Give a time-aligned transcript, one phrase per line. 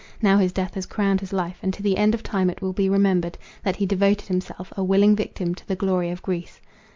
[0.19, 2.73] Now his death has crowned his life, and to the end of time it will
[2.73, 6.59] be remembered, that he devoted himself, a willing victim, to the glory of Greece.